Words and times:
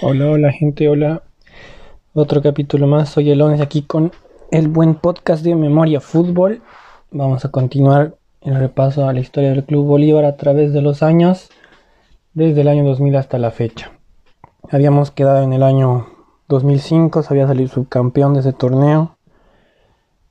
Hola, 0.00 0.30
hola 0.30 0.52
gente, 0.52 0.88
hola. 0.88 1.24
Otro 2.14 2.40
capítulo 2.40 2.86
más. 2.86 3.08
Soy 3.08 3.32
Elones 3.32 3.60
aquí 3.60 3.82
con 3.82 4.12
el 4.52 4.68
buen 4.68 4.94
podcast 4.94 5.42
de 5.42 5.56
Memoria 5.56 6.00
Fútbol. 6.00 6.62
Vamos 7.10 7.44
a 7.44 7.50
continuar 7.50 8.14
el 8.42 8.54
repaso 8.54 9.08
a 9.08 9.12
la 9.12 9.18
historia 9.18 9.50
del 9.50 9.64
Club 9.64 9.86
Bolívar 9.86 10.24
a 10.24 10.36
través 10.36 10.72
de 10.72 10.82
los 10.82 11.02
años, 11.02 11.50
desde 12.32 12.60
el 12.60 12.68
año 12.68 12.84
2000 12.84 13.16
hasta 13.16 13.38
la 13.38 13.50
fecha. 13.50 13.90
Habíamos 14.70 15.10
quedado 15.10 15.42
en 15.42 15.52
el 15.52 15.64
año 15.64 16.06
2005, 16.46 17.24
se 17.24 17.34
había 17.34 17.48
salido 17.48 17.68
subcampeón 17.68 18.34
de 18.34 18.40
ese 18.40 18.52
torneo. 18.52 19.16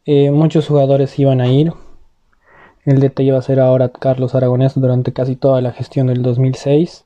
Eh, 0.05 0.31
muchos 0.31 0.66
jugadores 0.66 1.20
iban 1.20 1.41
a 1.41 1.47
ir. 1.49 1.73
El 2.86 3.02
DT 3.02 3.20
iba 3.20 3.38
a 3.38 3.41
ser 3.41 3.59
ahora 3.59 3.89
Carlos 3.89 4.34
Aragonés 4.34 4.75
durante 4.75 5.11
casi 5.11 5.36
toda 5.36 5.59
la 5.59 5.73
gestión 5.73 6.08
del 6.08 6.22
2006 6.22 7.03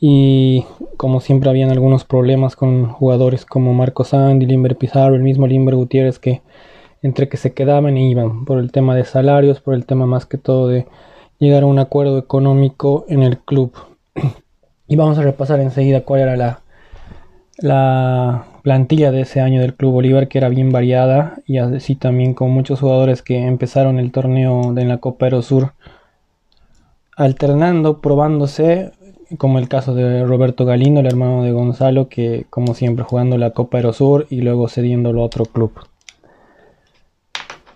y 0.00 0.64
como 0.96 1.20
siempre 1.20 1.50
habían 1.50 1.70
algunos 1.70 2.04
problemas 2.04 2.56
con 2.56 2.88
jugadores 2.88 3.44
como 3.44 3.74
Marco 3.74 4.04
Sandy, 4.04 4.46
Limber 4.46 4.76
Pizarro, 4.76 5.14
el 5.14 5.22
mismo 5.22 5.46
Limber 5.46 5.76
Gutiérrez 5.76 6.18
que 6.18 6.40
entre 7.02 7.28
que 7.28 7.36
se 7.36 7.52
quedaban 7.52 7.96
e 7.96 8.08
iban 8.08 8.44
por 8.44 8.58
el 8.58 8.72
tema 8.72 8.94
de 8.94 9.04
salarios, 9.04 9.60
por 9.60 9.74
el 9.74 9.86
tema 9.86 10.06
más 10.06 10.26
que 10.26 10.38
todo 10.38 10.68
de 10.68 10.86
llegar 11.38 11.62
a 11.62 11.66
un 11.66 11.78
acuerdo 11.78 12.18
económico 12.18 13.04
en 13.08 13.22
el 13.22 13.38
club. 13.38 13.72
y 14.88 14.96
vamos 14.96 15.18
a 15.18 15.22
repasar 15.22 15.60
enseguida 15.60 16.02
cuál 16.02 16.20
era 16.20 16.36
la, 16.36 16.60
la 17.58 18.46
plantilla 18.62 19.10
de 19.12 19.22
ese 19.22 19.40
año 19.40 19.60
del 19.60 19.74
Club 19.74 19.92
Bolívar 19.92 20.28
que 20.28 20.38
era 20.38 20.48
bien 20.48 20.72
variada 20.72 21.40
y 21.46 21.58
así 21.58 21.94
también 21.94 22.34
con 22.34 22.50
muchos 22.50 22.80
jugadores 22.80 23.22
que 23.22 23.38
empezaron 23.46 23.98
el 23.98 24.12
torneo 24.12 24.72
de 24.72 24.84
la 24.84 24.98
Copa 24.98 25.30
Sur 25.42 25.72
alternando, 27.16 28.00
probándose 28.00 28.92
como 29.38 29.58
el 29.58 29.68
caso 29.68 29.94
de 29.94 30.24
Roberto 30.24 30.64
Galindo, 30.64 31.00
el 31.00 31.06
hermano 31.06 31.42
de 31.42 31.52
Gonzalo, 31.52 32.08
que 32.08 32.46
como 32.50 32.74
siempre 32.74 33.04
jugando 33.04 33.38
la 33.38 33.52
Copa 33.52 33.78
Aerosur 33.78 34.26
y 34.30 34.40
luego 34.40 34.68
cediéndolo 34.68 35.22
a 35.22 35.26
otro 35.26 35.44
club. 35.44 35.72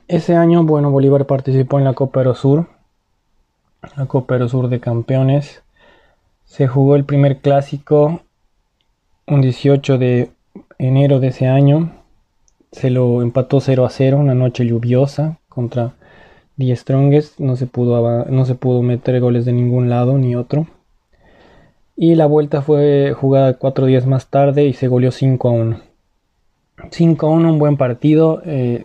Ese 0.08 0.34
año, 0.34 0.64
bueno, 0.64 0.90
Bolívar 0.90 1.26
participó 1.26 1.78
en 1.78 1.84
la 1.84 1.94
Copa 1.94 2.20
Aerosur, 2.20 2.66
la 3.96 4.06
Copa 4.06 4.34
Aerosur 4.34 4.68
de 4.68 4.80
Campeones. 4.80 5.62
Se 6.44 6.66
jugó 6.66 6.96
el 6.96 7.04
primer 7.04 7.38
clásico 7.38 8.20
un 9.26 9.40
18 9.40 9.98
de 9.98 10.30
enero 10.78 11.20
de 11.20 11.28
ese 11.28 11.46
año. 11.46 11.92
Se 12.72 12.90
lo 12.90 13.22
empató 13.22 13.60
0 13.60 13.86
a 13.86 13.90
0, 13.90 14.18
una 14.18 14.34
noche 14.34 14.66
lluviosa 14.66 15.38
contra 15.48 15.94
Die 16.56 16.74
Strongest. 16.74 17.38
No 17.38 17.56
se 17.56 17.66
pudo, 17.66 18.26
no 18.26 18.44
se 18.44 18.54
pudo 18.56 18.82
meter 18.82 19.20
goles 19.20 19.44
de 19.44 19.52
ningún 19.52 19.88
lado 19.88 20.18
ni 20.18 20.34
otro. 20.36 20.66
Y 21.96 22.16
la 22.16 22.26
vuelta 22.26 22.62
fue 22.62 23.12
jugada 23.12 23.54
cuatro 23.54 23.86
días 23.86 24.06
más 24.06 24.28
tarde 24.28 24.64
y 24.64 24.72
se 24.72 24.88
goleó 24.88 25.12
5 25.12 25.48
a 25.48 25.52
1. 25.52 25.80
5 26.90 27.26
a 27.26 27.30
1, 27.30 27.52
un 27.52 27.58
buen 27.58 27.76
partido. 27.76 28.42
Eh, 28.44 28.84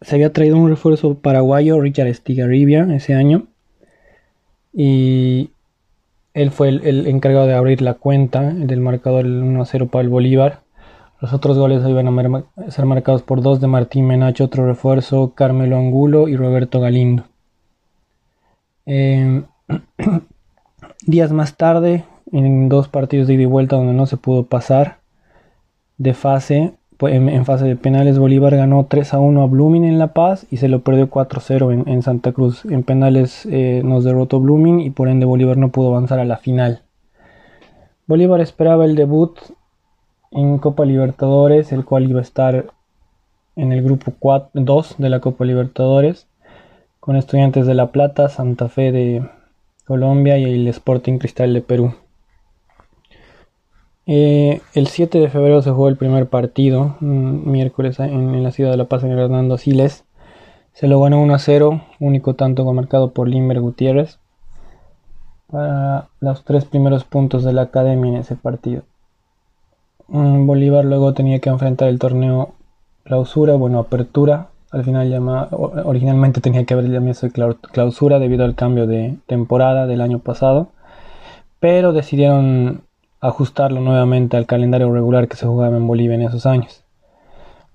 se 0.00 0.14
había 0.14 0.32
traído 0.32 0.56
un 0.56 0.68
refuerzo 0.68 1.14
paraguayo, 1.16 1.80
Richard 1.80 2.06
Estigarribia, 2.06 2.86
ese 2.94 3.14
año. 3.14 3.48
Y 4.72 5.50
él 6.34 6.52
fue 6.52 6.68
el, 6.68 7.06
encargado 7.08 7.46
de 7.46 7.54
abrir 7.54 7.82
la 7.82 7.94
cuenta 7.94 8.42
del 8.42 8.80
marcador 8.80 9.26
1 9.26 9.60
a 9.60 9.66
0 9.66 9.88
para 9.88 10.02
el 10.02 10.08
Bolívar. 10.08 10.60
Los 11.20 11.32
otros 11.32 11.58
goles 11.58 11.82
iban 11.84 12.06
a 12.06 12.70
ser 12.70 12.84
marcados 12.84 13.22
por 13.22 13.42
dos 13.42 13.60
de 13.60 13.66
Martín 13.66 14.06
Menacho, 14.06 14.44
otro 14.44 14.64
refuerzo, 14.66 15.34
Carmelo 15.34 15.76
Angulo 15.76 16.28
y 16.28 16.36
Roberto 16.36 16.80
Galindo. 16.80 17.24
Eh, 18.86 19.42
Días 21.08 21.32
más 21.32 21.56
tarde, 21.56 22.04
en 22.32 22.68
dos 22.68 22.88
partidos 22.88 23.28
de 23.28 23.32
ida 23.32 23.44
y 23.44 23.46
vuelta 23.46 23.76
donde 23.76 23.94
no 23.94 24.04
se 24.04 24.18
pudo 24.18 24.42
pasar 24.42 24.98
de 25.96 26.12
fase, 26.12 26.74
pues, 26.98 27.14
en, 27.14 27.46
fase 27.46 27.64
de 27.64 27.76
penales, 27.76 28.18
Bolívar 28.18 28.54
ganó 28.54 28.84
3 28.84 29.14
a 29.14 29.18
1 29.18 29.40
a 29.40 29.46
Blooming 29.46 29.84
en 29.84 29.98
La 29.98 30.12
Paz 30.12 30.46
y 30.50 30.58
se 30.58 30.68
lo 30.68 30.80
perdió 30.80 31.08
4 31.08 31.38
a 31.38 31.42
0 31.42 31.72
en, 31.72 32.02
Santa 32.02 32.32
Cruz. 32.32 32.66
En 32.66 32.82
penales 32.82 33.48
eh, 33.50 33.80
nos 33.86 34.04
derrotó 34.04 34.38
Blooming 34.38 34.80
y 34.80 34.90
por 34.90 35.08
ende 35.08 35.24
Bolívar 35.24 35.56
no 35.56 35.70
pudo 35.70 35.88
avanzar 35.88 36.18
a 36.18 36.26
la 36.26 36.36
final. 36.36 36.82
Bolívar 38.06 38.42
esperaba 38.42 38.84
el 38.84 38.94
debut 38.94 39.34
en 40.30 40.58
Copa 40.58 40.84
Libertadores, 40.84 41.72
el 41.72 41.86
cual 41.86 42.10
iba 42.10 42.18
a 42.18 42.22
estar 42.22 42.66
en 43.56 43.72
el 43.72 43.82
grupo 43.82 44.12
2 44.52 44.96
de 44.98 45.08
la 45.08 45.20
Copa 45.20 45.46
Libertadores, 45.46 46.26
con 47.00 47.16
Estudiantes 47.16 47.66
de 47.66 47.72
La 47.72 47.92
Plata, 47.92 48.28
Santa 48.28 48.68
Fe 48.68 48.92
de, 48.92 49.22
Colombia 49.88 50.36
y 50.36 50.44
el 50.44 50.68
Sporting 50.68 51.16
Cristal 51.16 51.54
de 51.54 51.62
Perú. 51.62 51.94
Eh, 54.06 54.60
el 54.74 54.86
7 54.86 55.18
de 55.18 55.30
febrero 55.30 55.62
se 55.62 55.70
jugó 55.70 55.88
el 55.88 55.96
primer 55.96 56.28
partido, 56.28 56.96
miércoles 57.00 57.98
en, 57.98 58.42
la 58.42 58.52
ciudad 58.52 58.70
de 58.70 58.76
La 58.76 58.84
Paz 58.84 59.02
en 59.02 59.12
Hernando 59.12 59.56
Siles. 59.56 60.04
Se 60.74 60.88
lo 60.88 61.00
ganó 61.00 61.22
1 61.22 61.34
a 61.34 61.38
0, 61.38 61.80
único 62.00 62.34
tanto 62.34 62.70
marcado 62.70 63.12
por 63.12 63.28
Limber 63.28 63.60
Gutiérrez, 63.60 64.18
para 65.50 66.08
los 66.20 66.44
tres 66.44 66.66
primeros 66.66 67.04
puntos 67.04 67.42
de 67.42 67.54
la 67.54 67.62
academia 67.62 68.10
en 68.10 68.16
ese 68.18 68.36
partido. 68.36 68.82
Bolívar 70.06 70.84
luego 70.84 71.14
tenía 71.14 71.38
que 71.38 71.48
enfrentar 71.48 71.88
el 71.88 71.98
torneo 71.98 72.52
clausura, 73.04 73.54
bueno, 73.54 73.78
apertura, 73.78 74.48
al 74.70 74.84
final 74.84 75.08
llama, 75.08 75.48
originalmente 75.50 76.40
tenía 76.40 76.64
que 76.64 76.74
haber 76.74 76.90
llamado 76.90 77.56
clausura 77.72 78.18
debido 78.18 78.44
al 78.44 78.54
cambio 78.54 78.86
de 78.86 79.16
temporada 79.26 79.86
del 79.86 80.00
año 80.00 80.18
pasado, 80.18 80.68
pero 81.58 81.92
decidieron 81.92 82.82
ajustarlo 83.20 83.80
nuevamente 83.80 84.36
al 84.36 84.46
calendario 84.46 84.92
regular 84.92 85.28
que 85.28 85.36
se 85.36 85.46
jugaba 85.46 85.76
en 85.76 85.86
Bolivia 85.86 86.14
en 86.14 86.22
esos 86.22 86.46
años. 86.46 86.84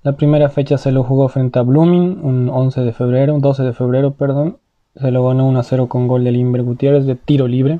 La 0.03 0.13
primera 0.13 0.49
fecha 0.49 0.77
se 0.77 0.91
lo 0.91 1.03
jugó 1.03 1.29
frente 1.29 1.59
a 1.59 1.61
Blooming, 1.63 2.19
un 2.23 2.49
11 2.49 2.81
de 2.81 2.93
febrero, 2.93 3.33
un 3.33 3.41
12 3.41 3.63
de 3.63 3.73
febrero, 3.73 4.11
perdón. 4.11 4.57
Se 4.95 5.11
lo 5.11 5.25
ganó 5.25 5.47
1 5.47 5.59
a 5.59 5.63
0 5.63 5.87
con 5.87 6.07
gol 6.07 6.23
de 6.23 6.31
Limber 6.31 6.61
Gutiérrez 6.61 7.05
de 7.05 7.15
tiro 7.15 7.47
libre. 7.47 7.79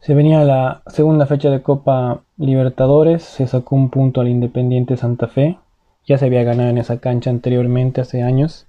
Se 0.00 0.14
venía 0.14 0.42
la 0.44 0.82
segunda 0.86 1.26
fecha 1.26 1.50
de 1.50 1.62
Copa 1.62 2.22
Libertadores, 2.38 3.22
se 3.22 3.46
sacó 3.46 3.76
un 3.76 3.90
punto 3.90 4.22
al 4.22 4.28
Independiente 4.28 4.96
Santa 4.96 5.28
Fe, 5.28 5.58
ya 6.10 6.18
se 6.18 6.26
había 6.26 6.42
ganado 6.42 6.70
en 6.70 6.78
esa 6.78 6.98
cancha 6.98 7.30
anteriormente, 7.30 8.00
hace 8.00 8.24
años. 8.24 8.66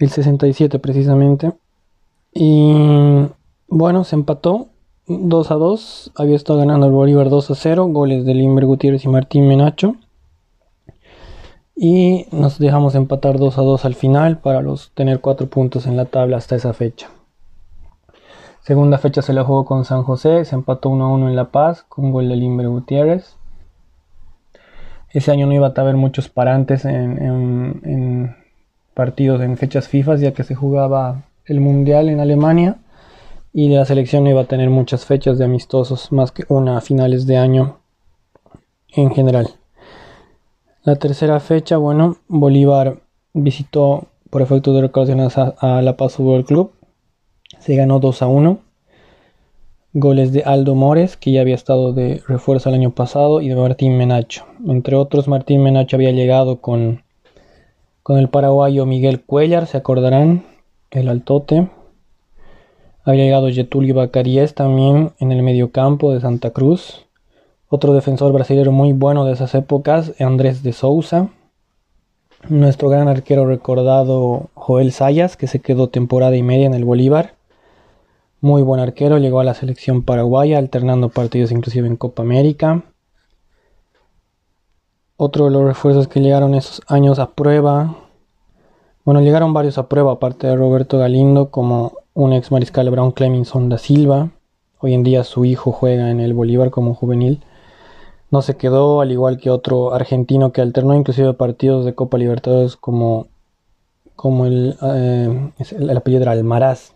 El 0.00 0.10
67 0.10 0.80
precisamente. 0.80 1.52
Y 2.34 2.74
bueno, 3.68 4.02
se 4.02 4.16
empató 4.16 4.66
2 5.06 5.50
a 5.52 5.54
2. 5.54 6.10
Había 6.16 6.34
estado 6.34 6.58
ganando 6.58 6.86
el 6.86 6.92
Bolívar 6.92 7.30
2 7.30 7.52
a 7.52 7.54
0. 7.54 7.86
Goles 7.92 8.24
de 8.24 8.34
Limber 8.34 8.66
Gutiérrez 8.66 9.04
y 9.04 9.08
Martín 9.08 9.46
Menacho. 9.46 9.94
Y 11.76 12.26
nos 12.32 12.58
dejamos 12.58 12.96
empatar 12.96 13.38
2 13.38 13.56
a 13.56 13.62
2 13.62 13.84
al 13.84 13.94
final 13.94 14.38
para 14.38 14.60
los 14.60 14.90
tener 14.94 15.20
4 15.20 15.48
puntos 15.48 15.86
en 15.86 15.96
la 15.96 16.06
tabla 16.06 16.38
hasta 16.38 16.56
esa 16.56 16.72
fecha. 16.72 17.10
Segunda 18.62 18.98
fecha 18.98 19.22
se 19.22 19.34
la 19.34 19.44
jugó 19.44 19.64
con 19.64 19.84
San 19.84 20.02
José. 20.02 20.44
Se 20.44 20.56
empató 20.56 20.88
1 20.88 21.04
a 21.04 21.12
1 21.12 21.28
en 21.28 21.36
La 21.36 21.52
Paz 21.52 21.84
con 21.88 22.10
gol 22.10 22.28
de 22.28 22.34
Limber 22.34 22.68
Gutiérrez. 22.68 23.36
Ese 25.12 25.32
año 25.32 25.46
no 25.46 25.54
iba 25.54 25.72
a 25.74 25.80
haber 25.80 25.96
muchos 25.96 26.28
parantes 26.28 26.84
en, 26.84 28.36
partidos 28.94 29.40
en 29.42 29.56
fechas 29.56 29.88
FIFA, 29.88 30.16
ya 30.16 30.32
que 30.32 30.44
se 30.44 30.54
jugaba 30.54 31.24
el 31.44 31.60
Mundial 31.60 32.08
en 32.08 32.20
Alemania 32.20 32.76
y 33.52 33.68
la 33.68 33.84
selección 33.84 34.24
no 34.24 34.30
iba 34.30 34.42
a 34.42 34.46
tener 34.46 34.70
muchas 34.70 35.04
fechas 35.04 35.38
de 35.38 35.44
amistosos, 35.44 36.12
más 36.12 36.30
que 36.30 36.44
una 36.48 36.76
a 36.76 36.80
finales 36.80 37.26
de 37.26 37.38
año 37.38 37.78
en 38.88 39.10
general. 39.12 39.48
La 40.84 40.96
tercera 40.96 41.40
fecha, 41.40 41.76
bueno, 41.76 42.18
Bolívar 42.28 43.00
visitó 43.34 44.06
por 44.30 44.42
efecto 44.42 44.72
de 44.72 44.82
recaudaciones 44.82 45.36
a, 45.36 45.54
a 45.58 45.82
La 45.82 45.96
Paz 45.96 46.14
Fútbol 46.14 46.44
Club. 46.44 46.72
Se 47.58 47.74
ganó 47.74 47.98
2 47.98 48.22
a 48.22 48.28
1 48.28 48.69
goles 49.92 50.32
de 50.32 50.42
Aldo 50.44 50.74
Mores, 50.74 51.16
que 51.16 51.32
ya 51.32 51.40
había 51.40 51.54
estado 51.54 51.92
de 51.92 52.22
refuerzo 52.28 52.68
el 52.68 52.76
año 52.76 52.90
pasado, 52.90 53.40
y 53.40 53.48
de 53.48 53.56
Martín 53.56 53.96
Menacho. 53.96 54.46
Entre 54.66 54.96
otros, 54.96 55.28
Martín 55.28 55.62
Menacho 55.62 55.96
había 55.96 56.12
llegado 56.12 56.60
con, 56.60 57.02
con 58.02 58.18
el 58.18 58.28
paraguayo 58.28 58.86
Miguel 58.86 59.22
Cuellar, 59.22 59.66
se 59.66 59.76
acordarán, 59.76 60.44
el 60.90 61.08
altote. 61.08 61.68
Había 63.04 63.24
llegado 63.24 63.50
Getulio 63.50 63.94
Bacaríes 63.94 64.54
también 64.54 65.12
en 65.18 65.32
el 65.32 65.42
mediocampo 65.42 66.12
de 66.12 66.20
Santa 66.20 66.50
Cruz. 66.50 67.06
Otro 67.68 67.94
defensor 67.94 68.32
brasileño 68.32 68.72
muy 68.72 68.92
bueno 68.92 69.24
de 69.24 69.32
esas 69.32 69.54
épocas, 69.54 70.12
Andrés 70.20 70.62
de 70.62 70.72
Souza. 70.72 71.28
Nuestro 72.48 72.88
gran 72.88 73.08
arquero 73.08 73.46
recordado 73.46 74.50
Joel 74.54 74.92
Sayas, 74.92 75.36
que 75.36 75.46
se 75.46 75.60
quedó 75.60 75.88
temporada 75.88 76.36
y 76.36 76.42
media 76.42 76.66
en 76.66 76.74
el 76.74 76.84
Bolívar. 76.84 77.34
Muy 78.42 78.62
buen 78.62 78.80
arquero, 78.80 79.18
llegó 79.18 79.40
a 79.40 79.44
la 79.44 79.52
selección 79.52 80.02
paraguaya, 80.02 80.56
alternando 80.56 81.10
partidos 81.10 81.52
inclusive 81.52 81.86
en 81.86 81.96
Copa 81.96 82.22
América. 82.22 82.84
Otro 85.16 85.44
de 85.44 85.50
los 85.50 85.64
refuerzos 85.64 86.08
que 86.08 86.20
llegaron 86.20 86.54
esos 86.54 86.80
años 86.86 87.18
a 87.18 87.32
prueba. 87.32 87.96
Bueno, 89.04 89.20
llegaron 89.20 89.52
varios 89.52 89.76
a 89.76 89.90
prueba, 89.90 90.12
aparte 90.12 90.46
de 90.46 90.56
Roberto 90.56 90.98
Galindo, 90.98 91.50
como 91.50 91.92
un 92.14 92.32
ex 92.32 92.50
mariscal 92.50 92.88
Brown 92.88 93.12
Cleminson 93.12 93.68
da 93.68 93.76
Silva, 93.76 94.30
hoy 94.78 94.94
en 94.94 95.02
día 95.02 95.22
su 95.24 95.44
hijo 95.44 95.70
juega 95.70 96.10
en 96.10 96.20
el 96.20 96.32
Bolívar 96.32 96.70
como 96.70 96.94
juvenil. 96.94 97.44
No 98.30 98.40
se 98.40 98.56
quedó, 98.56 99.02
al 99.02 99.12
igual 99.12 99.36
que 99.36 99.50
otro 99.50 99.92
argentino 99.92 100.50
que 100.52 100.62
alternó 100.62 100.94
inclusive 100.94 101.34
partidos 101.34 101.84
de 101.84 101.94
Copa 101.94 102.16
Libertadores 102.16 102.76
como, 102.76 103.26
como 104.16 104.46
el, 104.46 104.76
eh, 104.80 105.52
el 105.78 105.96
apellido 105.96 106.30
Almaraz. 106.30 106.94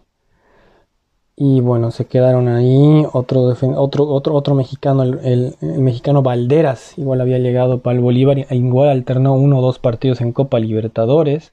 Y 1.36 1.60
bueno, 1.60 1.90
se 1.90 2.06
quedaron 2.06 2.48
ahí. 2.48 3.04
Otro, 3.12 3.42
otro, 3.42 4.08
otro, 4.08 4.34
otro 4.34 4.54
mexicano, 4.54 5.02
el, 5.02 5.56
mexicano 5.60 6.22
Valderas, 6.22 6.96
igual 6.96 7.20
había 7.20 7.38
llegado 7.38 7.80
para 7.80 7.96
el 7.96 8.02
Bolívar. 8.02 8.38
E 8.38 8.56
igual 8.56 8.88
alternó 8.90 9.34
uno 9.34 9.58
o 9.58 9.62
dos 9.62 9.78
partidos 9.78 10.20
en 10.20 10.32
Copa 10.32 10.60
Libertadores. 10.60 11.52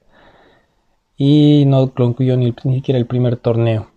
Y 1.16 1.64
no 1.66 1.92
concluyó 1.92 2.36
ni, 2.36 2.54
ni 2.64 2.76
siquiera 2.76 2.98
el 2.98 3.06
primer 3.06 3.36
torneo. 3.36 3.88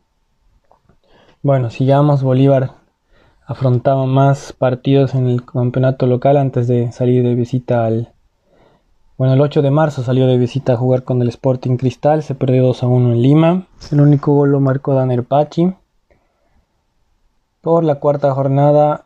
Bueno, 1.43 1.69
sigamos. 1.69 2.23
Bolívar 2.23 2.71
afrontaba 3.45 4.05
más 4.07 4.53
partidos 4.53 5.13
en 5.13 5.27
el 5.27 5.45
campeonato 5.45 6.07
local 6.07 6.37
antes 6.37 6.67
de 6.67 6.91
salir 6.91 7.23
de 7.23 7.35
visita 7.35 7.85
al. 7.85 8.14
Bueno, 9.17 9.33
el 9.33 9.39
8 9.39 9.61
de 9.61 9.71
marzo 9.71 10.03
salió 10.03 10.27
de 10.27 10.37
visita 10.37 10.73
a 10.73 10.77
jugar 10.77 11.03
con 11.03 11.21
el 11.21 11.29
Sporting 11.29 11.77
Cristal, 11.77 12.21
se 12.21 12.35
perdió 12.35 12.63
2 12.63 12.83
a 12.83 12.87
1 12.87 13.13
en 13.13 13.21
Lima. 13.21 13.67
El 13.89 14.01
único 14.01 14.33
gol 14.33 14.51
lo 14.51 14.59
marcó 14.59 14.93
Daner 14.93 15.23
Pachi. 15.23 15.73
Por 17.61 17.85
la 17.85 17.95
cuarta 17.95 18.33
jornada, 18.33 19.05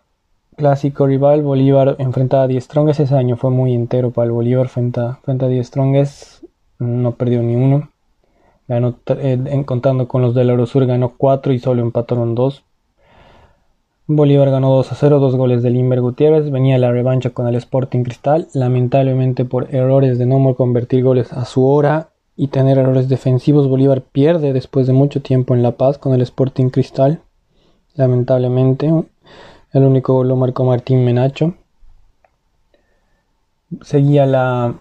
clásico 0.58 1.06
rival, 1.06 1.44
Bolívar 1.44 1.96
enfrentaba 2.00 2.44
a 2.44 2.48
Die 2.48 2.60
Strongest. 2.60 3.02
Ese 3.02 3.16
año 3.16 3.38
fue 3.38 3.52
muy 3.52 3.76
entero 3.76 4.10
para 4.10 4.26
el 4.26 4.32
Bolívar 4.32 4.68
frente 4.68 5.00
a, 5.00 5.20
frente 5.22 5.46
a 5.46 5.48
Die 5.48 5.64
Strongest. 5.64 6.44
No 6.80 7.12
perdió 7.12 7.44
ni 7.44 7.56
uno. 7.56 7.92
Ganó, 8.68 8.96
eh, 9.06 9.64
contando 9.64 10.08
con 10.08 10.24
los 10.24 10.34
del 10.34 10.50
Eurosur, 10.50 10.88
ganó 10.88 11.14
4 11.18 11.54
y 11.54 11.60
solo 11.60 11.84
empataron 11.84 12.34
2. 12.34 12.64
Bolívar 14.12 14.50
ganó 14.50 14.72
2 14.72 14.92
a 14.92 14.96
0, 14.96 15.20
dos 15.20 15.36
goles 15.36 15.64
de 15.64 15.70
Limber 15.70 16.02
Gutiérrez. 16.02 16.50
Venía 16.52 16.78
la 16.78 16.92
revancha 16.92 17.30
con 17.30 17.48
el 17.48 17.56
Sporting 17.56 18.04
Cristal. 18.04 18.48
Lamentablemente, 18.54 19.46
por 19.46 19.74
errores 19.74 20.18
de 20.18 20.26
no 20.26 20.56
convertir 20.56 21.04
goles 21.04 21.32
a 21.32 21.46
su 21.46 21.66
hora 21.66 22.10
y 22.36 22.48
tener 22.48 22.78
errores 22.78 23.08
defensivos, 23.08 23.70
Bolívar 23.70 24.02
pierde 24.02 24.52
después 24.52 24.88
de 24.88 24.94
mucho 24.94 25.22
tiempo 25.22 25.54
en 25.54 25.64
La 25.64 25.74
Paz 25.74 25.98
con 25.98 26.14
el 26.14 26.22
Sporting 26.22 26.70
Cristal 26.70 27.22
lamentablemente. 28.00 28.92
El 29.74 29.84
único 29.84 30.14
gol 30.14 30.30
lo 30.30 30.36
marcó 30.36 30.64
Martín 30.64 31.06
Menacho. 31.06 31.54
Seguía 33.82 34.26
la, 34.26 34.80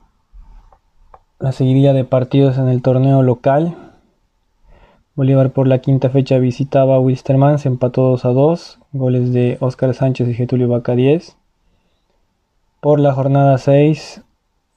la 1.38 1.52
seguidilla 1.52 1.92
de 1.92 2.04
partidos 2.04 2.56
en 2.56 2.68
el 2.68 2.80
torneo 2.80 3.22
local. 3.22 3.87
Bolívar 5.18 5.50
por 5.50 5.66
la 5.66 5.80
quinta 5.80 6.10
fecha 6.10 6.38
visitaba 6.38 6.94
a 6.94 7.00
Wilstermann, 7.00 7.58
se 7.58 7.66
empató 7.66 8.02
2 8.02 8.24
a 8.24 8.28
2, 8.28 8.78
goles 8.92 9.32
de 9.32 9.56
Óscar 9.58 9.92
Sánchez 9.92 10.28
y 10.28 10.34
Getulio 10.34 10.68
Vaca 10.68 10.94
10. 10.94 11.36
Por 12.80 13.00
la 13.00 13.12
jornada 13.12 13.58
6, 13.58 14.22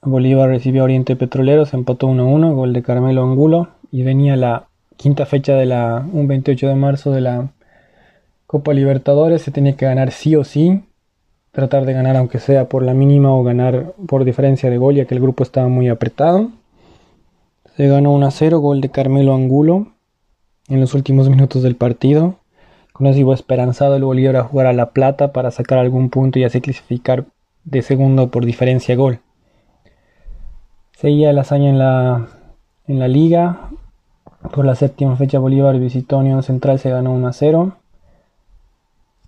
Bolívar 0.02 0.48
recibió 0.48 0.82
a 0.82 0.84
Oriente 0.86 1.14
Petrolero, 1.14 1.64
se 1.64 1.76
empató 1.76 2.08
1 2.08 2.24
a 2.24 2.26
1, 2.26 2.54
gol 2.56 2.72
de 2.72 2.82
Carmelo 2.82 3.22
Angulo. 3.22 3.68
Y 3.92 4.02
venía 4.02 4.34
la 4.34 4.64
quinta 4.96 5.26
fecha 5.26 5.54
de 5.54 5.66
la, 5.66 6.04
un 6.12 6.26
28 6.26 6.66
de 6.66 6.74
marzo 6.74 7.12
de 7.12 7.20
la 7.20 7.50
Copa 8.48 8.74
Libertadores 8.74 9.42
se 9.42 9.52
tenía 9.52 9.76
que 9.76 9.86
ganar 9.86 10.10
sí 10.10 10.34
o 10.34 10.42
sí, 10.42 10.82
tratar 11.52 11.86
de 11.86 11.92
ganar 11.92 12.16
aunque 12.16 12.40
sea 12.40 12.68
por 12.68 12.82
la 12.82 12.94
mínima 12.94 13.32
o 13.32 13.44
ganar 13.44 13.92
por 14.08 14.24
diferencia 14.24 14.70
de 14.70 14.76
gol 14.76 14.96
ya 14.96 15.04
que 15.04 15.14
el 15.14 15.20
grupo 15.20 15.44
estaba 15.44 15.68
muy 15.68 15.88
apretado. 15.88 16.50
Se 17.76 17.86
ganó 17.86 18.10
1 18.10 18.26
a 18.26 18.30
0, 18.32 18.58
gol 18.58 18.80
de 18.80 18.90
Carmelo 18.90 19.36
Angulo 19.36 19.91
en 20.68 20.80
los 20.80 20.94
últimos 20.94 21.28
minutos 21.28 21.62
del 21.62 21.76
partido. 21.76 22.36
Con 22.92 23.06
eso 23.06 23.18
iba 23.18 23.34
esperanzado 23.34 23.96
el 23.96 24.04
Bolívar 24.04 24.36
a 24.36 24.44
jugar 24.44 24.66
a 24.66 24.72
La 24.72 24.90
Plata 24.90 25.32
para 25.32 25.50
sacar 25.50 25.78
algún 25.78 26.10
punto 26.10 26.38
y 26.38 26.44
así 26.44 26.60
clasificar 26.60 27.24
de 27.64 27.82
segundo 27.82 28.30
por 28.30 28.44
diferencia 28.44 28.94
gol. 28.96 29.20
Seguía 30.96 31.32
la 31.32 31.40
hazaña 31.40 31.70
en 31.70 31.78
la, 31.78 32.28
en 32.86 32.98
la 32.98 33.08
liga. 33.08 33.70
Por 34.52 34.64
la 34.64 34.74
séptima 34.74 35.16
fecha 35.16 35.38
Bolívar 35.38 35.78
visitó 35.78 36.18
Unión 36.18 36.42
Central, 36.42 36.78
se 36.78 36.90
ganó 36.90 37.12
1 37.12 37.28
a 37.28 37.32
0. 37.32 37.76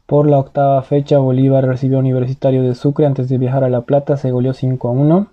Por 0.06 0.28
la 0.28 0.38
octava 0.38 0.82
fecha, 0.82 1.18
Bolívar 1.18 1.66
recibió 1.66 1.98
Universitario 1.98 2.62
de 2.62 2.74
Sucre 2.74 3.06
antes 3.06 3.28
de 3.28 3.38
viajar 3.38 3.64
a 3.64 3.70
La 3.70 3.82
Plata, 3.82 4.16
se 4.16 4.30
goleó 4.30 4.52
5 4.52 4.88
a 4.88 4.90
1. 4.90 5.26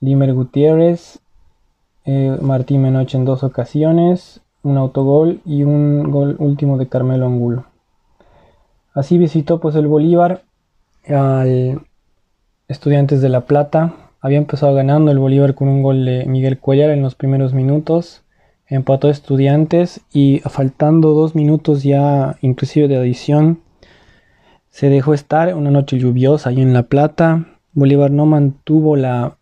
Limer 0.00 0.32
Gutiérrez, 0.32 1.20
eh, 2.06 2.36
Martín 2.40 2.82
Menoche 2.82 3.18
en 3.18 3.24
dos 3.24 3.44
ocasiones, 3.44 4.40
un 4.64 4.76
autogol 4.76 5.40
y 5.44 5.62
un 5.62 6.10
gol 6.10 6.36
último 6.40 6.76
de 6.76 6.88
Carmelo 6.88 7.26
Angulo. 7.26 7.66
Así 8.92 9.18
visitó 9.18 9.60
pues 9.60 9.76
el 9.76 9.86
Bolívar 9.86 10.42
al 11.08 11.80
Estudiantes 12.66 13.20
de 13.22 13.28
La 13.28 13.42
Plata. 13.42 13.94
Había 14.20 14.38
empezado 14.38 14.74
ganando 14.74 15.12
el 15.12 15.18
Bolívar 15.18 15.54
con 15.54 15.68
un 15.68 15.82
gol 15.82 16.04
de 16.04 16.24
Miguel 16.26 16.58
Cuellar 16.58 16.90
en 16.90 17.02
los 17.02 17.14
primeros 17.14 17.54
minutos 17.54 18.24
empató 18.68 19.10
Estudiantes 19.10 20.00
y 20.12 20.40
faltando 20.40 21.12
dos 21.12 21.34
minutos 21.34 21.82
ya 21.82 22.36
inclusive 22.40 22.88
de 22.88 22.96
adición 22.96 23.60
se 24.70 24.88
dejó 24.88 25.14
estar 25.14 25.54
una 25.54 25.70
noche 25.70 25.98
lluviosa 25.98 26.50
ahí 26.50 26.60
en 26.60 26.72
La 26.72 26.84
Plata. 26.84 27.46
Bolívar 27.74 28.10
no 28.10 28.26
mantuvo 28.26 28.96
la, 28.96 29.36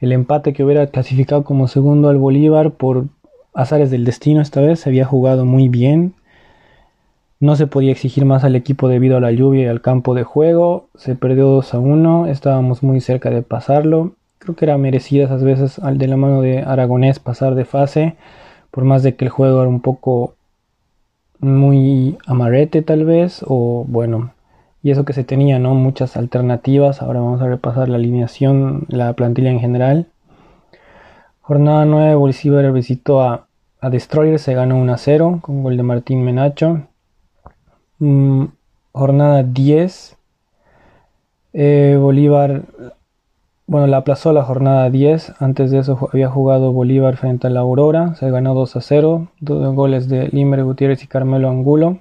el 0.00 0.12
empate 0.12 0.52
que 0.52 0.62
hubiera 0.62 0.86
clasificado 0.86 1.42
como 1.42 1.66
segundo 1.66 2.08
al 2.08 2.18
Bolívar 2.18 2.72
por 2.72 3.08
azares 3.60 3.90
del 3.90 4.04
destino 4.04 4.40
esta 4.40 4.60
vez. 4.60 4.80
Se 4.80 4.88
había 4.88 5.04
jugado 5.04 5.44
muy 5.44 5.68
bien. 5.68 6.14
No 7.40 7.56
se 7.56 7.66
podía 7.66 7.92
exigir 7.92 8.24
más 8.24 8.44
al 8.44 8.56
equipo 8.56 8.88
debido 8.88 9.16
a 9.16 9.20
la 9.20 9.32
lluvia 9.32 9.64
y 9.64 9.66
al 9.66 9.80
campo 9.80 10.14
de 10.14 10.24
juego. 10.24 10.88
Se 10.94 11.14
perdió 11.14 11.46
2 11.48 11.74
a 11.74 11.78
1. 11.78 12.26
Estábamos 12.26 12.82
muy 12.82 13.00
cerca 13.00 13.30
de 13.30 13.42
pasarlo. 13.42 14.12
Creo 14.38 14.56
que 14.56 14.64
era 14.64 14.78
merecida 14.78 15.24
esas 15.24 15.44
veces 15.44 15.78
al 15.78 15.98
de 15.98 16.08
la 16.08 16.16
mano 16.16 16.40
de 16.40 16.60
Aragonés 16.60 17.18
pasar 17.18 17.54
de 17.54 17.64
fase 17.64 18.16
por 18.70 18.84
más 18.84 19.02
de 19.02 19.16
que 19.16 19.24
el 19.24 19.30
juego 19.30 19.60
era 19.60 19.68
un 19.68 19.80
poco 19.80 20.36
muy 21.40 22.16
amarrete 22.26 22.82
tal 22.82 23.04
vez, 23.04 23.44
o 23.44 23.84
bueno, 23.88 24.32
y 24.84 24.92
eso 24.92 25.04
que 25.04 25.12
se 25.12 25.24
tenía, 25.24 25.58
¿no? 25.58 25.74
Muchas 25.74 26.16
alternativas. 26.16 27.02
Ahora 27.02 27.20
vamos 27.20 27.42
a 27.42 27.48
repasar 27.48 27.88
la 27.88 27.96
alineación, 27.96 28.86
la 28.88 29.12
plantilla 29.14 29.50
en 29.50 29.58
general. 29.60 30.06
Jornada 31.40 31.84
9, 31.86 32.14
Bolívar 32.14 32.72
visitó 32.72 33.22
a, 33.22 33.47
a 33.80 33.90
Destroyer, 33.90 34.38
se 34.38 34.54
ganó 34.54 34.76
1 34.76 34.92
a 34.92 34.98
0 34.98 35.38
con 35.42 35.62
gol 35.62 35.76
de 35.76 35.82
Martín 35.82 36.24
Menacho. 36.24 36.82
Mm, 37.98 38.44
jornada 38.92 39.42
10, 39.42 40.16
eh, 41.52 41.96
Bolívar 42.00 42.62
bueno, 43.68 43.86
la 43.86 43.98
aplazó 43.98 44.32
la 44.32 44.44
jornada 44.44 44.88
10. 44.88 45.34
Antes 45.40 45.70
de 45.70 45.80
eso 45.80 46.08
había 46.10 46.30
jugado 46.30 46.72
Bolívar 46.72 47.18
frente 47.18 47.48
a 47.48 47.50
la 47.50 47.60
Aurora. 47.60 48.14
Se 48.14 48.30
ganó 48.30 48.54
2 48.54 48.76
a 48.76 48.80
0. 48.80 49.28
Dos 49.40 49.74
goles 49.74 50.08
de 50.08 50.28
Limber 50.28 50.64
Gutiérrez 50.64 51.04
y 51.04 51.06
Carmelo 51.06 51.50
Angulo. 51.50 51.98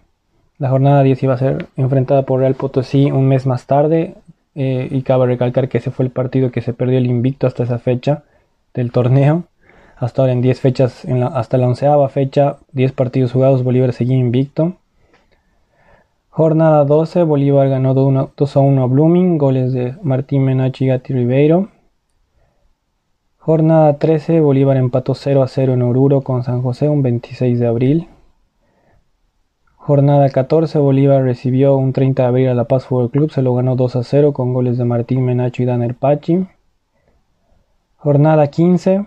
La 0.59 0.69
jornada 0.69 1.03
10 1.03 1.23
iba 1.23 1.33
a 1.33 1.37
ser 1.37 1.67
enfrentada 1.75 2.21
por 2.21 2.39
Real 2.39 2.55
Potosí 2.55 3.11
un 3.11 3.27
mes 3.27 3.45
más 3.45 3.65
tarde. 3.65 4.15
Eh, 4.55 4.87
y 4.89 5.01
cabe 5.01 5.25
recalcar 5.25 5.67
que 5.67 5.79
ese 5.79 5.91
fue 5.91 6.05
el 6.05 6.11
partido 6.11 6.51
que 6.51 6.61
se 6.61 6.71
perdió 6.71 6.99
el 6.99 7.05
invicto 7.05 7.47
hasta 7.47 7.63
esa 7.63 7.79
fecha 7.79 8.23
del 8.73 8.93
torneo. 8.93 9.43
Hasta 9.99 10.21
ahora 10.21 10.33
en 10.33 10.41
10 10.41 10.59
fechas, 10.61 11.05
hasta 11.33 11.57
la 11.57 11.67
onceava 11.67 12.07
fecha, 12.09 12.57
10 12.73 12.91
partidos 12.91 13.31
jugados, 13.31 13.63
Bolívar 13.63 13.93
seguía 13.93 14.17
invicto. 14.17 14.73
Jornada 16.29 16.85
12, 16.85 17.23
Bolívar 17.23 17.67
ganó 17.67 17.95
2 17.95 18.57
a 18.57 18.59
1 18.59 18.83
a 18.83 18.85
Blooming, 18.85 19.39
goles 19.39 19.73
de 19.73 19.95
Martín 20.03 20.43
Menachi 20.43 20.85
y 20.85 20.87
Gatti 20.89 21.13
Ribeiro. 21.13 21.69
Jornada 23.39 23.97
13, 23.97 24.39
Bolívar 24.41 24.77
empató 24.77 25.15
0 25.15 25.41
a 25.41 25.47
0 25.47 25.73
en 25.73 25.81
Oruro 25.81 26.21
con 26.21 26.43
San 26.43 26.61
José 26.61 26.89
un 26.89 27.01
26 27.01 27.59
de 27.59 27.65
abril. 27.65 28.07
Jornada 29.77 30.29
14, 30.29 30.77
Bolívar 30.77 31.23
recibió 31.23 31.75
un 31.75 31.91
30 31.91 32.21
de 32.21 32.27
abril 32.27 32.49
a 32.49 32.53
La 32.53 32.65
Paz 32.65 32.85
Fútbol 32.85 33.09
Club, 33.09 33.31
se 33.31 33.41
lo 33.41 33.55
ganó 33.55 33.75
2 33.75 33.95
a 33.95 34.03
0 34.03 34.31
con 34.33 34.53
goles 34.53 34.77
de 34.77 34.85
Martín 34.85 35.25
Menacho 35.25 35.63
y 35.63 35.65
Daner 35.65 35.95
Pachi. 35.95 36.45
Jornada 37.95 38.45
15, 38.47 39.05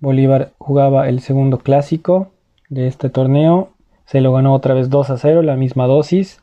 Bolívar 0.00 0.52
jugaba 0.58 1.08
el 1.08 1.20
segundo 1.20 1.58
clásico 1.58 2.28
de 2.68 2.86
este 2.86 3.10
torneo 3.10 3.70
se 4.08 4.22
lo 4.22 4.32
ganó 4.32 4.54
otra 4.54 4.72
vez 4.72 4.88
2 4.88 5.10
a 5.10 5.18
0, 5.18 5.42
la 5.42 5.56
misma 5.56 5.86
dosis. 5.86 6.40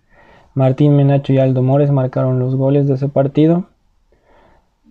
Martín 0.54 0.96
Menacho 0.96 1.34
y 1.34 1.40
Aldo 1.40 1.64
Mores 1.64 1.90
marcaron 1.90 2.38
los 2.38 2.56
goles 2.56 2.88
de 2.88 2.94
ese 2.94 3.08
partido. 3.08 3.66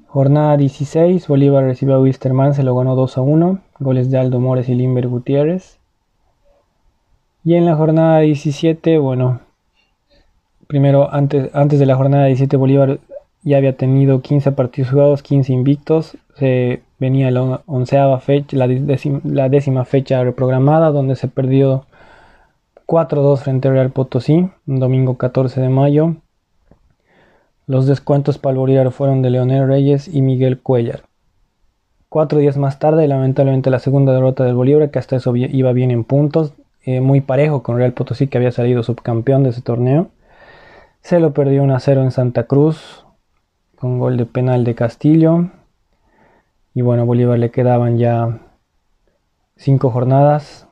Jornada 0.09 0.56
16, 0.56 1.28
Bolívar 1.28 1.62
recibió 1.62 1.94
a 1.94 2.00
Wisterman, 2.00 2.52
se 2.52 2.64
lo 2.64 2.75
ganó 2.75 2.97
2 2.97 3.16
a 3.16 3.21
1, 3.21 3.61
goles 3.78 4.11
de 4.11 4.18
Aldo 4.18 4.40
Mores 4.40 4.68
y 4.68 4.75
Limber 4.75 5.06
Gutiérrez. 5.06 5.78
Y 7.44 7.54
en 7.54 7.64
la 7.64 7.76
jornada 7.76 8.18
17, 8.18 8.99
bueno, 8.99 9.38
primero 10.66 11.14
antes, 11.14 11.54
antes 11.54 11.78
de 11.78 11.87
la 11.87 11.94
jornada 11.94 12.26
17 12.26 12.56
Bolívar 12.56 12.99
ya 13.44 13.59
había 13.59 13.76
tenido 13.76 14.21
15 14.21 14.50
partidos 14.50 14.90
jugados, 14.90 15.23
15 15.23 15.52
invictos, 15.52 16.16
se 16.38 16.83
venía 16.98 17.30
la 17.30 17.62
onceava 17.66 18.20
fecha, 18.20 18.56
la 18.56 19.48
décima 19.48 19.84
fecha 19.84 20.22
reprogramada 20.22 20.90
donde 20.90 21.16
se 21.16 21.28
perdió 21.28 21.86
4-2 22.86 23.38
frente 23.38 23.68
a 23.68 23.72
Real 23.72 23.90
Potosí, 23.90 24.50
domingo 24.66 25.16
14 25.16 25.60
de 25.60 25.68
mayo. 25.68 26.16
Los 27.66 27.86
descuentos 27.86 28.38
para 28.38 28.52
el 28.52 28.58
Bolívar 28.58 28.90
fueron 28.90 29.22
de 29.22 29.30
Leonel 29.30 29.66
Reyes 29.66 30.06
y 30.08 30.20
Miguel 30.20 30.60
Cuellar. 30.60 31.04
Cuatro 32.10 32.38
días 32.38 32.58
más 32.58 32.78
tarde, 32.78 33.08
lamentablemente 33.08 33.70
la 33.70 33.78
segunda 33.78 34.12
derrota 34.12 34.44
del 34.44 34.54
Bolívar, 34.54 34.90
que 34.90 34.98
hasta 34.98 35.16
eso 35.16 35.34
iba 35.34 35.72
bien 35.72 35.90
en 35.90 36.04
puntos, 36.04 36.52
eh, 36.84 37.00
muy 37.00 37.22
parejo 37.22 37.62
con 37.62 37.78
Real 37.78 37.92
Potosí, 37.92 38.26
que 38.26 38.36
había 38.38 38.52
salido 38.52 38.82
subcampeón 38.82 39.42
de 39.42 39.50
ese 39.50 39.62
torneo. 39.62 40.08
Se 41.00 41.18
lo 41.18 41.32
perdió 41.32 41.62
1 41.62 41.80
0 41.80 42.02
en 42.02 42.10
Santa 42.10 42.44
Cruz, 42.44 43.06
con 43.76 43.98
gol 43.98 44.18
de 44.18 44.26
penal 44.26 44.64
de 44.64 44.74
Castillo. 44.74 45.50
Y 46.75 46.83
bueno, 46.83 47.02
a 47.02 47.04
Bolívar 47.04 47.38
le 47.38 47.52
quedaban 47.52 47.99
ya 47.99 48.40
cinco 49.57 49.90
jornadas. 49.90 50.66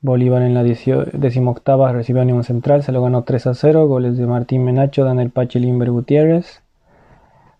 Bolívar 0.00 0.42
en 0.42 0.54
la 0.54 0.62
decimoctava 0.62 1.90
recibió 1.90 2.22
a 2.22 2.24
Unión 2.24 2.44
Central, 2.44 2.84
se 2.84 2.92
lo 2.92 3.02
ganó 3.02 3.24
3 3.24 3.48
a 3.48 3.54
0, 3.54 3.88
goles 3.88 4.16
de 4.16 4.28
Martín 4.28 4.64
Menacho, 4.64 5.04
Daniel 5.04 5.30
Pache 5.30 5.58
Limber 5.58 5.90
Gutiérrez. 5.90 6.62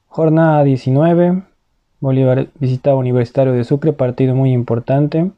Jornada 0.06 0.62
19, 0.62 1.42
Bolívar 1.98 2.46
visitaba 2.60 2.96
Universitario 2.96 3.52
de 3.52 3.64
Sucre, 3.64 3.92
partido 3.92 4.36
muy 4.36 4.52
importante. 4.52 5.32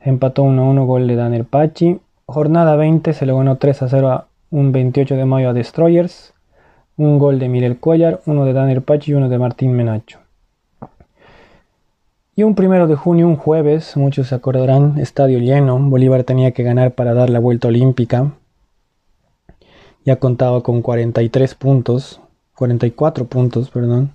Empató 0.00 0.42
1 0.44 0.62
a 0.62 0.70
1, 0.70 0.86
gol 0.86 1.06
de 1.06 1.16
Daniel 1.16 1.44
Pachi. 1.44 2.00
Jornada 2.24 2.76
20 2.76 3.12
se 3.12 3.26
lo 3.26 3.36
ganó 3.36 3.58
3 3.58 3.82
a 3.82 3.88
0 3.90 4.10
a 4.10 4.26
un 4.48 4.72
28 4.72 5.16
de 5.16 5.26
mayo 5.26 5.50
a 5.50 5.52
Destroyers. 5.52 6.32
Un 6.96 7.18
gol 7.18 7.38
de 7.38 7.50
Mirel 7.50 7.78
Cuellar, 7.78 8.20
uno 8.24 8.46
de 8.46 8.54
Daniel 8.54 8.80
Pachi 8.80 9.10
y 9.10 9.14
uno 9.14 9.28
de 9.28 9.38
Martín 9.38 9.74
Menacho. 9.74 10.20
Y 12.40 12.42
un 12.42 12.54
primero 12.54 12.86
de 12.86 12.96
junio, 12.96 13.28
un 13.28 13.36
jueves, 13.36 13.98
muchos 13.98 14.28
se 14.28 14.34
acordarán, 14.34 14.98
estadio 14.98 15.40
lleno, 15.40 15.78
Bolívar 15.78 16.24
tenía 16.24 16.52
que 16.52 16.62
ganar 16.62 16.94
para 16.94 17.12
dar 17.12 17.28
la 17.28 17.38
vuelta 17.38 17.68
olímpica. 17.68 18.32
Ya 20.06 20.16
contaba 20.16 20.62
con 20.62 20.80
43 20.80 21.54
puntos, 21.54 22.22
44 22.54 23.26
puntos, 23.26 23.68
perdón. 23.68 24.14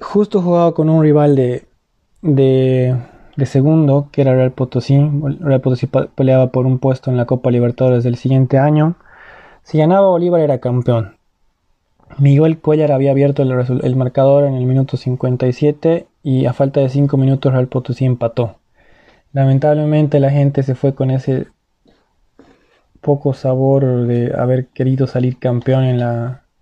Justo 0.00 0.42
jugaba 0.42 0.74
con 0.74 0.88
un 0.88 1.00
rival 1.00 1.36
de, 1.36 1.68
de, 2.22 2.96
de 3.36 3.46
segundo, 3.46 4.08
que 4.10 4.22
era 4.22 4.34
Real 4.34 4.50
Potosí. 4.50 4.98
Real 5.38 5.60
Potosí 5.60 5.86
peleaba 5.86 6.48
por 6.50 6.66
un 6.66 6.80
puesto 6.80 7.08
en 7.08 7.16
la 7.16 7.26
Copa 7.26 7.52
Libertadores 7.52 8.02
del 8.02 8.16
siguiente 8.16 8.58
año. 8.58 8.96
Si 9.62 9.78
ganaba 9.78 10.08
Bolívar 10.08 10.40
era 10.40 10.58
campeón. 10.58 11.17
Miguel 12.16 12.58
Cuellar 12.58 12.92
había 12.92 13.10
abierto 13.10 13.42
el, 13.42 13.96
marcador 13.96 14.44
en 14.44 14.54
el 14.54 14.64
minuto 14.64 14.96
57 14.96 16.06
y 16.22 16.46
a 16.46 16.52
falta 16.52 16.80
de 16.80 16.88
5 16.88 17.16
minutos 17.16 17.52
Real 17.52 17.68
Potosí 17.68 18.04
empató. 18.04 18.56
Lamentablemente 19.32 20.18
la 20.18 20.30
gente 20.30 20.62
se 20.62 20.74
fue 20.74 20.94
con 20.94 21.10
ese 21.10 21.46
poco 23.00 23.34
sabor 23.34 24.06
de 24.06 24.32
haber 24.36 24.66
querido 24.68 25.06
salir 25.06 25.38
campeón 25.38 25.84
en, 25.84 26.00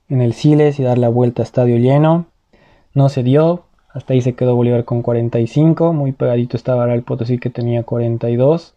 en 0.08 0.20
el 0.20 0.34
Siles 0.34 0.78
y 0.78 0.82
dar 0.82 0.98
la 0.98 1.08
vuelta 1.08 1.42
a 1.42 1.44
estadio 1.44 1.78
lleno. 1.78 2.26
No 2.92 3.08
se 3.08 3.22
dio, 3.22 3.64
hasta 3.88 4.12
ahí 4.12 4.20
se 4.20 4.34
quedó 4.34 4.56
Bolívar 4.56 4.84
con 4.84 5.00
45, 5.00 5.94
muy 5.94 6.12
pegadito 6.12 6.56
estaba 6.56 6.86
Real 6.86 7.02
Potosí 7.02 7.38
que 7.38 7.50
tenía 7.50 7.82
42. 7.82 8.75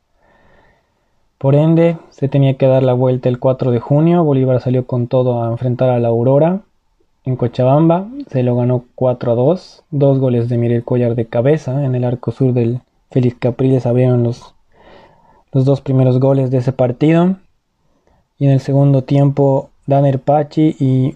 Por 1.39 1.55
ende, 1.55 1.97
se 2.09 2.27
tenía 2.27 2.57
que 2.57 2.67
dar 2.67 2.83
la 2.83 2.93
vuelta 2.93 3.29
el 3.29 3.39
4 3.39 3.71
de 3.71 3.79
junio. 3.79 4.25
Bolívar 4.25 4.59
salió 4.59 4.85
con 4.85 5.07
todo 5.07 5.41
a 5.41 5.49
enfrentar 5.49 5.89
a 5.89 5.97
la 5.97 6.09
Aurora 6.09 6.63
en 7.23 7.37
Cochabamba. 7.37 8.09
Se 8.29 8.43
lo 8.43 8.57
ganó 8.57 8.83
4 8.95 9.31
a 9.31 9.35
2. 9.35 9.83
Dos 9.89 10.19
goles 10.19 10.49
de 10.49 10.57
Miguel 10.57 10.83
Cuellar 10.83 11.15
de 11.15 11.27
cabeza. 11.27 11.85
En 11.85 11.95
el 11.95 12.03
arco 12.03 12.31
sur 12.31 12.51
del 12.51 12.81
Félix 13.09 13.37
Capriles 13.39 13.85
abrieron 13.85 14.21
los, 14.21 14.53
los 15.53 15.63
dos 15.63 15.79
primeros 15.79 16.19
goles 16.19 16.51
de 16.51 16.57
ese 16.57 16.73
partido. 16.73 17.37
Y 18.37 18.45
en 18.45 18.51
el 18.51 18.59
segundo 18.59 19.05
tiempo, 19.05 19.69
Daner 19.87 20.19
Pachi 20.19 20.75
y 20.77 21.15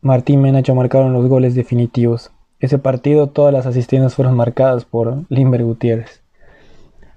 Martín 0.00 0.42
Menacho 0.42 0.74
marcaron 0.74 1.12
los 1.12 1.28
goles 1.28 1.54
definitivos. 1.54 2.32
Ese 2.58 2.78
partido, 2.78 3.28
todas 3.28 3.52
las 3.52 3.66
asistencias 3.66 4.16
fueron 4.16 4.34
marcadas 4.36 4.84
por 4.84 5.22
Limber 5.28 5.62
Gutiérrez. 5.62 6.20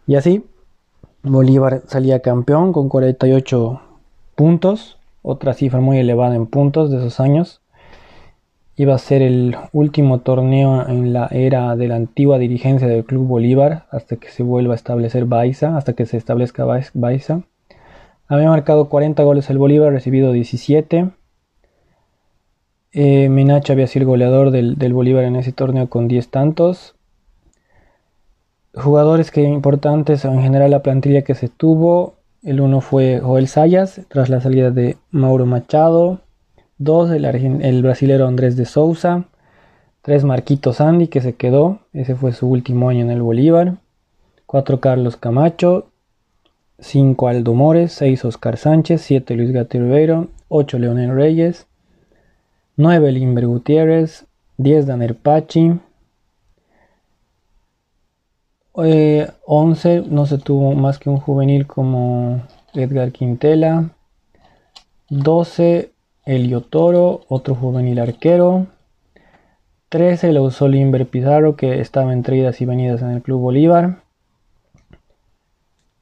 Y 0.05 0.13
así, 0.13 0.43
Bolívar 1.25 1.82
salía 1.88 2.20
campeón 2.20 2.72
con 2.72 2.88
48 2.88 3.82
puntos, 4.36 4.98
otra 5.22 5.53
cifra 5.53 5.79
muy 5.79 5.98
elevada 5.98 6.36
en 6.36 6.46
puntos 6.46 6.91
de 6.91 6.98
esos 6.98 7.20
años. 7.20 7.62
Iba 8.75 8.94
a 8.96 9.00
ser 9.00 9.22
el 9.22 9.55
último 9.74 10.20
torneo 10.20 10.88
en 10.88 11.13
la 11.13 11.27
era 11.32 11.75
de 11.75 11.88
la 11.88 11.96
antigua 11.96 12.38
dirigencia 12.38 12.88
del 12.88 13.05
Club 13.05 13.25
Bolívar 13.25 13.86
hasta 13.89 14.17
que 14.17 14.29
se 14.29 14.44
vuelva 14.44 14.74
a 14.74 14.75
establecer 14.75 15.25
Baiza, 15.25 15.77
hasta 15.77 15.94
que 15.94 16.05
se 16.05 16.17
establezca 16.17 16.65
Baiza. 16.94 17.41
Había 18.27 18.50
marcado 18.50 18.89
40 18.89 19.24
goles 19.24 19.50
el 19.50 19.58
Bolívar, 19.58 19.94
recibido 19.94 20.32
17. 20.32 21.10
Eh, 22.91 23.29
Menacho 23.29 23.74
había 23.74 23.88
sido 23.88 24.03
el 24.03 24.08
goleador 24.08 24.51
del, 24.51 24.77
del 24.77 24.94
Bolívar 24.94 25.24
en 25.24 25.36
ese 25.36 25.51
torneo 25.51 25.89
con 25.89 26.08
10 26.08 26.29
tantos. 26.29 26.94
Jugadores 28.75 29.32
que 29.32 29.41
importantes 29.41 30.25
en 30.25 30.41
general 30.41 30.72
la 30.72 30.84
plantilla 30.84 31.22
que 31.22 31.34
se 31.34 31.48
tuvo. 31.48 32.15
El 32.44 32.60
uno 32.60 32.82
fue 32.82 33.22
Joel 33.22 33.48
Sayas 33.48 34.01
tras 34.10 34.29
la 34.29 34.41
salida 34.41 34.70
de 34.70 34.98
Mauro 35.12 35.46
Machado. 35.46 36.20
Dos, 36.77 37.10
el, 37.10 37.24
el 37.25 37.82
brasilero 37.82 38.27
Andrés 38.27 38.58
de 38.58 38.65
Souza. 38.65 39.25
Tres, 40.01 40.25
Marquito 40.25 40.74
Sandy 40.74 41.08
que 41.08 41.22
se 41.22 41.36
quedó. 41.36 41.79
Ese 41.94 42.15
fue 42.15 42.34
su 42.34 42.48
último 42.48 42.89
año 42.89 43.05
en 43.05 43.12
el 43.12 43.22
Bolívar. 43.22 43.77
Cuatro, 44.46 44.82
Carlos 44.82 45.15
Camacho. 45.15 45.88
Cinco, 46.77 47.29
Aldo 47.29 47.53
Mores. 47.53 47.94
Seis, 47.94 48.25
Oscar 48.25 48.58
Sánchez. 48.58 49.01
Siete, 49.01 49.36
Luis 49.36 49.51
Gatti 49.51 49.79
Ribeiro. 49.79 50.27
Ocho, 50.50 50.77
Leonel 50.77 51.15
Reyes. 51.15 51.65
Nueve, 52.75 53.13
Limber 53.13 53.48
Gutiérrez. 53.48 54.25
Diez, 54.58 54.86
Daner 54.86 55.15
Pachi. 55.15 55.79
11 58.75 59.96
eh, 59.96 60.03
no 60.10 60.25
se 60.25 60.38
tuvo 60.38 60.74
más 60.74 61.00
que 61.00 61.10
un 61.10 61.17
juvenil 61.17 61.65
como 61.65 62.44
Edgar 62.74 63.12
Quintela. 63.12 63.89
12 65.10 65.91
Elio 66.25 66.62
Toro, 66.62 67.22
otro 67.29 67.55
juvenil 67.55 68.00
arquero. 68.00 68.67
13 69.89 70.34
lo 70.34 70.44
usó 70.44 70.67
Pizarro 71.10 71.55
que 71.55 71.79
estaba 71.79 72.12
entre 72.12 72.38
idas 72.38 72.60
y 72.60 72.65
venidas 72.65 73.01
en 73.01 73.12
el 73.12 73.22
Club 73.22 73.39
Bolívar. 73.39 74.03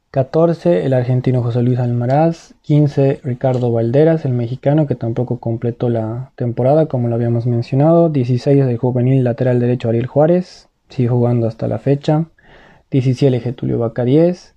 14 0.10 0.86
el 0.86 0.94
argentino 0.94 1.44
José 1.44 1.62
Luis 1.62 1.80
Almaraz. 1.80 2.56
15 2.62 3.20
Ricardo 3.24 3.72
Valderas, 3.72 4.25
el 4.25 4.34
mexicano 4.34 4.88
que 4.88 4.96
tampoco 4.96 5.39
completó 5.39 5.89
la 5.89 6.32
temporada 6.36 6.88
como 6.88 7.08
lo 7.08 7.15
habíamos 7.15 7.46
mencionado. 7.46 8.10
16 8.10 8.65
el 8.65 8.77
juvenil 8.77 9.24
lateral 9.24 9.60
derecho 9.60 9.89
Ariel 9.89 10.08
Juárez, 10.08 10.70
sigue 10.89 11.10
jugando 11.10 11.48
hasta 11.48 11.68
la 11.68 11.77
fecha. 11.77 12.27
17 12.93 13.39
Getulio 13.39 13.79
Bacaríes, 13.79 14.53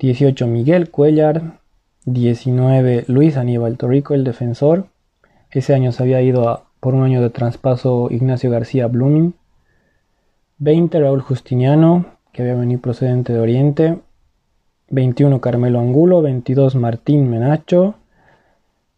18 0.00 0.48
Miguel 0.48 0.90
Cuellar, 0.90 1.60
19 2.06 3.04
Luis 3.06 3.36
Aníbal 3.36 3.78
Torrico, 3.78 4.14
el 4.14 4.24
defensor. 4.24 4.88
Ese 5.48 5.72
año 5.72 5.92
se 5.92 6.02
había 6.02 6.20
ido 6.22 6.64
por 6.80 6.94
un 6.94 7.04
año 7.04 7.22
de 7.22 7.30
traspaso 7.30 8.08
Ignacio 8.10 8.50
García 8.50 8.88
Blooming. 8.88 9.34
20 10.58 10.98
Raúl 10.98 11.20
Justiniano, 11.20 12.06
que 12.32 12.42
había 12.42 12.56
venido 12.56 12.80
procedente 12.80 13.32
de 13.32 13.38
Oriente. 13.38 13.98
21 14.90 15.40
Carmelo 15.40 15.78
Angulo, 15.78 16.20
22 16.20 16.74
Martín 16.74 17.30
Menacho 17.30 17.94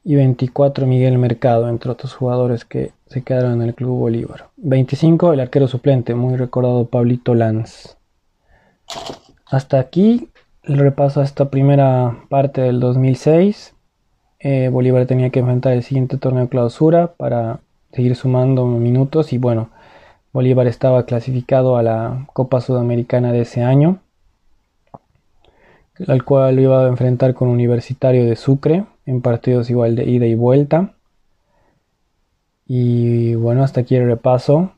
y 0.02 0.14
24 0.14 0.86
Miguel 0.86 1.18
Mercado, 1.18 1.68
entre 1.68 1.90
otros 1.90 2.14
jugadores 2.14 2.64
que 2.64 2.92
se 3.08 3.20
quedaron 3.20 3.60
en 3.60 3.68
el 3.68 3.74
Club 3.74 3.98
Bolívar. 3.98 4.48
25 4.56 5.34
el 5.34 5.40
arquero 5.40 5.68
suplente, 5.68 6.14
muy 6.14 6.36
recordado 6.36 6.86
Pablito 6.86 7.34
Lanz. 7.34 7.98
Hasta 9.46 9.78
aquí 9.78 10.28
el 10.62 10.78
repaso 10.78 11.20
a 11.20 11.24
esta 11.24 11.50
primera 11.50 12.24
parte 12.28 12.62
del 12.62 12.80
2006. 12.80 13.74
Eh, 14.40 14.68
Bolívar 14.70 15.06
tenía 15.06 15.30
que 15.30 15.40
enfrentar 15.40 15.72
el 15.72 15.82
siguiente 15.82 16.16
torneo 16.16 16.48
clausura 16.48 17.14
para 17.14 17.60
seguir 17.92 18.16
sumando 18.16 18.66
minutos 18.66 19.32
y 19.32 19.38
bueno, 19.38 19.70
Bolívar 20.32 20.66
estaba 20.66 21.06
clasificado 21.06 21.76
a 21.76 21.82
la 21.82 22.26
Copa 22.32 22.60
Sudamericana 22.60 23.32
de 23.32 23.42
ese 23.42 23.62
año, 23.62 24.00
al 26.08 26.24
cual 26.24 26.56
lo 26.56 26.62
iba 26.62 26.84
a 26.84 26.88
enfrentar 26.88 27.34
con 27.34 27.48
Universitario 27.48 28.24
de 28.24 28.36
Sucre 28.36 28.84
en 29.06 29.22
partidos 29.22 29.70
igual 29.70 29.94
de 29.94 30.04
ida 30.04 30.26
y 30.26 30.34
vuelta. 30.34 30.94
Y 32.66 33.34
bueno, 33.34 33.62
hasta 33.62 33.82
aquí 33.82 33.94
el 33.94 34.06
repaso 34.06 34.72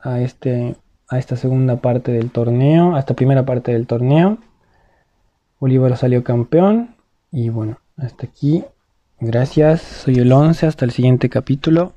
a 0.00 0.20
este 0.20 0.76
a 1.08 1.18
esta 1.18 1.36
segunda 1.36 1.76
parte 1.76 2.12
del 2.12 2.30
torneo, 2.30 2.94
a 2.94 2.98
esta 2.98 3.14
primera 3.14 3.44
parte 3.44 3.72
del 3.72 3.86
torneo. 3.86 4.38
Bolívar 5.60 5.96
salió 5.96 6.24
campeón 6.24 6.96
y 7.30 7.48
bueno, 7.48 7.78
hasta 7.96 8.26
aquí. 8.26 8.64
Gracias, 9.20 9.80
soy 9.80 10.16
el 10.16 10.32
11, 10.32 10.66
hasta 10.66 10.84
el 10.84 10.90
siguiente 10.90 11.28
capítulo. 11.30 11.92